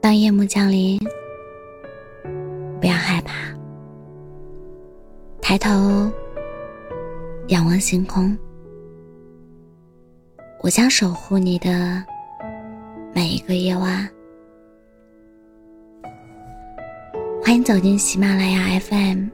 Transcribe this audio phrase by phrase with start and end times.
[0.00, 0.96] 当夜幕降临，
[2.80, 3.34] 不要害怕，
[5.40, 6.10] 抬头
[7.48, 8.36] 仰望星空，
[10.62, 12.02] 我将守护你的
[13.12, 14.08] 每一个夜晚。
[17.42, 19.26] 欢迎走进喜马拉雅 FM，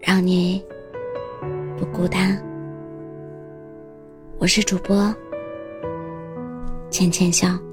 [0.00, 0.64] 让你
[1.76, 2.40] 不孤单。
[4.38, 5.12] 我是主播
[6.88, 7.65] 浅浅笑。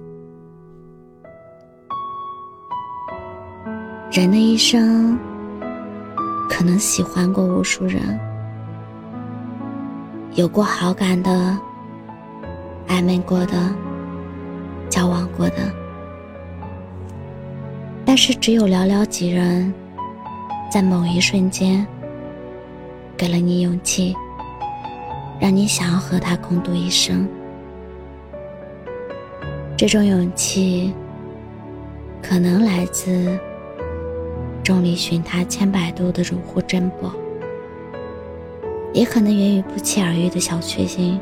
[4.13, 5.17] 人的一生，
[6.47, 7.99] 可能喜欢过无数人，
[10.36, 11.57] 有过好感的，
[12.87, 13.73] 暧昧过的，
[14.87, 15.55] 交往过的，
[18.05, 19.73] 但是只有寥寥几人，
[20.71, 21.83] 在某一瞬间，
[23.17, 24.15] 给了你勇气，
[25.39, 27.27] 让你想要和他共度一生。
[29.75, 30.93] 这种勇气，
[32.22, 33.39] 可能来自。
[34.64, 37.14] 众里寻他千百度的如获珍宝，
[38.94, 41.20] 也可能源于不期而遇的小确幸。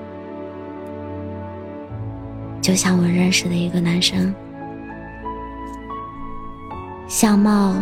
[2.61, 4.31] 就像我认识的一个男生，
[7.07, 7.73] 相貌、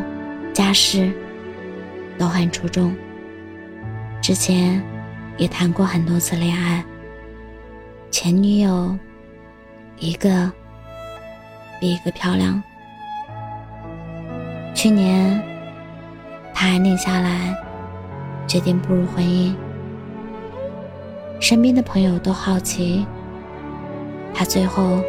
[0.54, 1.12] 家世
[2.18, 2.96] 都很出众，
[4.22, 4.82] 之前
[5.38, 6.82] 也谈过很多次恋爱，
[8.10, 8.98] 前女友
[9.98, 10.50] 一个
[11.82, 12.64] 比一个漂亮。
[14.82, 15.44] 去年。
[16.54, 17.54] 他安定下来，
[18.48, 19.54] 决定步入婚姻。
[21.42, 23.06] 身边的朋友都好奇，
[24.34, 25.02] 他最后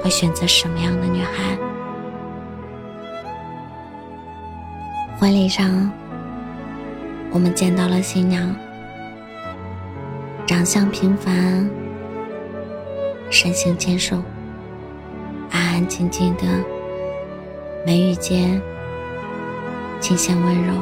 [0.00, 1.58] 会选择什么样的女孩？
[5.18, 5.90] 婚礼上，
[7.32, 8.54] 我们见到了新娘，
[10.46, 11.68] 长相平凡，
[13.30, 14.22] 身形纤瘦，
[15.50, 16.44] 安安静静的，
[17.84, 18.62] 眉宇间。
[20.02, 20.74] 清闲温柔，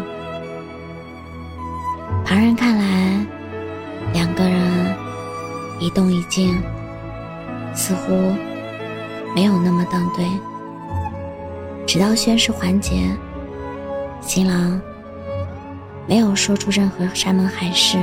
[2.25, 3.27] 旁人看来，
[4.15, 4.97] 两个人
[5.79, 6.59] 一动一静，
[7.75, 8.33] 似乎
[9.35, 10.25] 没有那么登对。
[11.87, 13.15] 直到宣誓环节，
[14.23, 14.81] 新郎
[16.07, 17.99] 没有说出任何山盟海誓，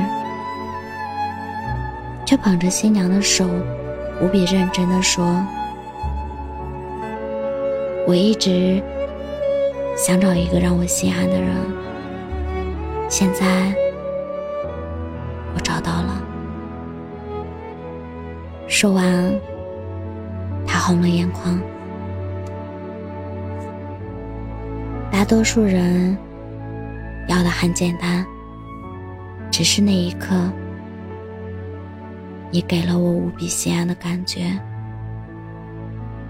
[2.27, 3.43] 却捧着新娘的手，
[4.21, 5.43] 无比认真的说
[8.05, 8.83] ：“我一直。”
[9.97, 11.49] 想找一个让我心安的人，
[13.09, 13.73] 现在
[15.55, 16.23] 我找到了。
[18.67, 19.33] 说完，
[20.67, 21.59] 他红了眼眶。
[25.11, 26.15] 大多数人
[27.27, 28.23] 要的很简单，
[29.49, 30.35] 只是那一刻，
[32.51, 34.57] 你给了我无比心安的感觉。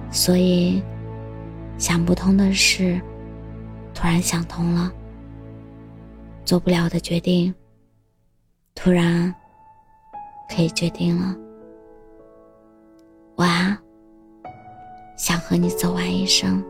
[0.09, 0.81] 所以，
[1.77, 2.97] 想不通的是。
[3.99, 4.91] 突然想通了，
[6.45, 7.51] 做不了的决定，
[8.75, 9.33] 突然
[10.47, 11.35] 可以决定了。
[13.35, 13.75] 我啊，
[15.17, 16.63] 想和你走完一生。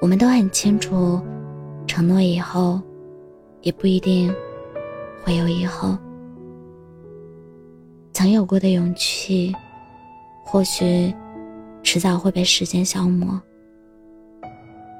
[0.00, 1.20] 我们都很清楚，
[1.84, 2.80] 承诺以后，
[3.62, 4.32] 也不一定
[5.24, 5.98] 会有以后。
[8.12, 9.52] 曾有过的勇气，
[10.44, 11.12] 或许
[11.82, 13.42] 迟早会被时间消磨。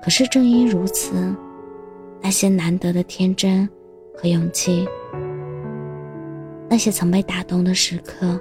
[0.05, 1.15] 可是正因如此，
[2.21, 3.67] 那些难得的天真
[4.15, 4.87] 和勇气，
[6.69, 8.39] 那些曾被打动的时刻，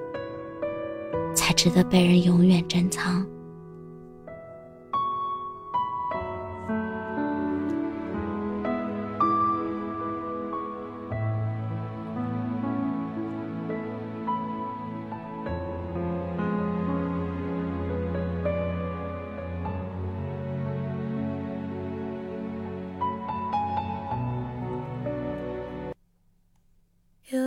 [1.34, 3.26] 才值得被人永远珍藏。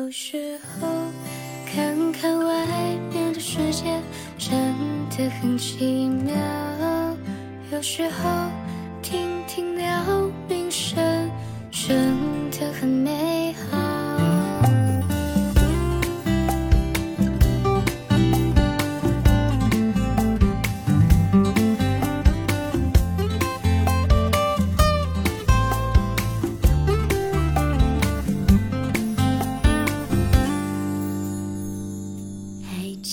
[0.07, 0.87] 有时候
[1.67, 2.65] 看看外
[3.11, 4.01] 面的世界，
[4.39, 4.57] 真
[5.11, 6.33] 的很奇妙。
[7.73, 8.31] 有时候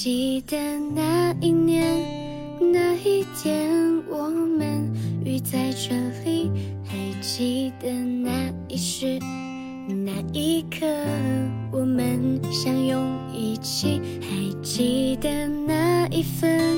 [0.03, 0.57] 记得
[0.93, 1.81] 那一年
[2.59, 3.71] 那一天，
[4.09, 4.91] 我们
[5.23, 5.95] 遇在这
[6.25, 6.51] 里。
[6.83, 9.17] 还记得那一时
[9.87, 10.85] 那一刻，
[11.71, 13.01] 我们相拥
[13.33, 14.01] 一起。
[14.19, 16.77] 还记得那一分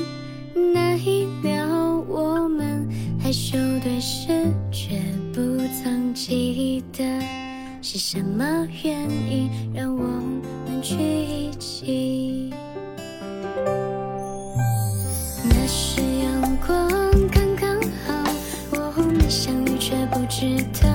[0.72, 1.26] 那一。
[1.42, 1.66] 秒，
[2.08, 2.88] 我们
[3.18, 4.28] 害羞对视，
[4.70, 5.00] 却
[5.34, 5.40] 不
[5.82, 7.02] 曾记得
[7.82, 8.44] 是什么
[8.84, 12.52] 原因让我们聚一起。
[20.38, 20.44] 是
[20.78, 20.85] 他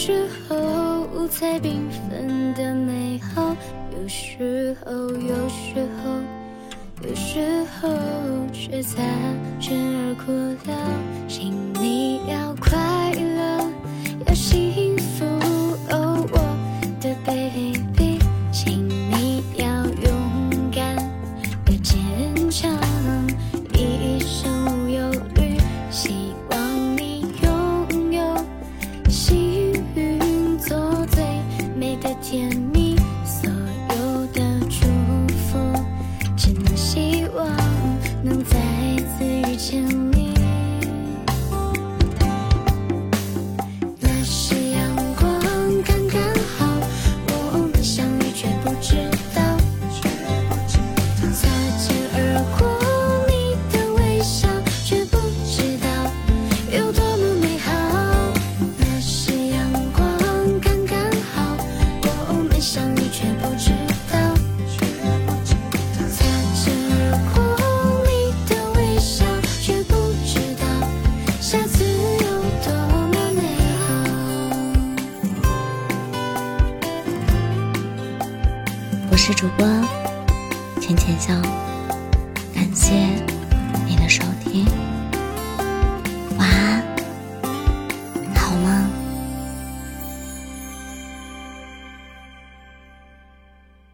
[0.00, 3.56] 时候五彩缤纷的美好，
[4.00, 6.22] 有时候，有时候，
[7.02, 7.88] 有时候
[8.52, 9.02] 却擦
[9.58, 10.32] 肩而过
[10.72, 10.78] 了。
[11.26, 12.78] 请你要快
[13.12, 13.68] 乐，
[14.24, 14.87] 要幸
[79.58, 81.34] 我浅浅笑，
[82.54, 82.94] 感谢
[83.86, 84.87] 你的收听。